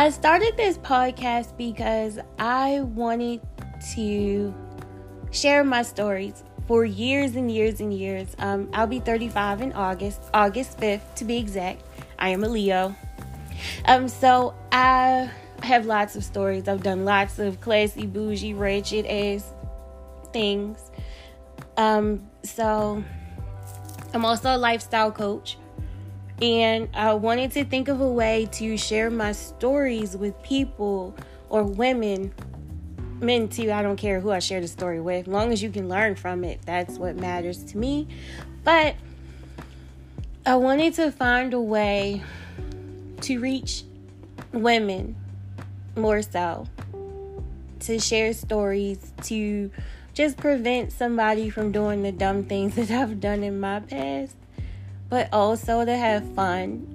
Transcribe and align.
I 0.00 0.08
started 0.08 0.56
this 0.56 0.78
podcast 0.78 1.58
because 1.58 2.18
I 2.38 2.80
wanted 2.80 3.42
to 3.96 4.54
share 5.30 5.62
my 5.62 5.82
stories 5.82 6.42
for 6.66 6.86
years 6.86 7.36
and 7.36 7.52
years 7.52 7.80
and 7.80 7.92
years. 7.92 8.34
Um, 8.38 8.70
I'll 8.72 8.86
be 8.86 9.00
35 9.00 9.60
in 9.60 9.74
August, 9.74 10.22
August 10.32 10.78
5th 10.78 11.02
to 11.16 11.26
be 11.26 11.36
exact. 11.36 11.82
I 12.18 12.30
am 12.30 12.44
a 12.44 12.48
Leo. 12.48 12.96
Um, 13.84 14.08
so 14.08 14.54
I 14.72 15.30
have 15.62 15.84
lots 15.84 16.16
of 16.16 16.24
stories. 16.24 16.66
I've 16.66 16.82
done 16.82 17.04
lots 17.04 17.38
of 17.38 17.60
classy, 17.60 18.06
bougie, 18.06 18.54
wretched 18.54 19.04
ass 19.04 19.52
things. 20.32 20.78
Um, 21.76 22.26
so 22.42 23.04
I'm 24.14 24.24
also 24.24 24.56
a 24.56 24.56
lifestyle 24.56 25.12
coach. 25.12 25.58
And 26.40 26.88
I 26.94 27.12
wanted 27.14 27.52
to 27.52 27.64
think 27.64 27.88
of 27.88 28.00
a 28.00 28.08
way 28.08 28.48
to 28.52 28.76
share 28.78 29.10
my 29.10 29.32
stories 29.32 30.16
with 30.16 30.40
people 30.42 31.14
or 31.50 31.64
women, 31.64 32.32
men 33.20 33.48
too. 33.48 33.70
I 33.70 33.82
don't 33.82 33.96
care 33.96 34.20
who 34.20 34.30
I 34.30 34.38
share 34.38 34.60
the 34.60 34.68
story 34.68 35.00
with, 35.00 35.26
as 35.26 35.32
long 35.32 35.52
as 35.52 35.62
you 35.62 35.70
can 35.70 35.88
learn 35.88 36.14
from 36.14 36.44
it. 36.44 36.60
That's 36.64 36.96
what 36.96 37.16
matters 37.16 37.62
to 37.64 37.78
me. 37.78 38.08
But 38.64 38.96
I 40.46 40.56
wanted 40.56 40.94
to 40.94 41.12
find 41.12 41.52
a 41.52 41.60
way 41.60 42.22
to 43.20 43.38
reach 43.38 43.84
women 44.52 45.16
more 45.94 46.22
so, 46.22 46.66
to 47.80 47.98
share 47.98 48.32
stories, 48.32 49.12
to 49.24 49.70
just 50.14 50.38
prevent 50.38 50.92
somebody 50.92 51.50
from 51.50 51.72
doing 51.72 52.02
the 52.02 52.12
dumb 52.12 52.44
things 52.44 52.74
that 52.76 52.90
I've 52.90 53.20
done 53.20 53.42
in 53.42 53.60
my 53.60 53.80
past, 53.80 54.34
but 55.10 55.28
also 55.32 55.84
to 55.84 55.96
have 55.96 56.24
fun 56.34 56.86